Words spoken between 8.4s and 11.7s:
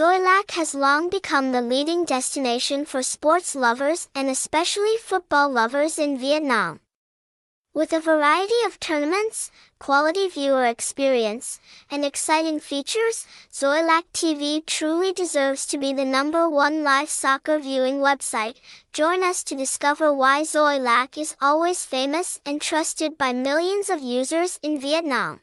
of tournaments, quality viewer experience,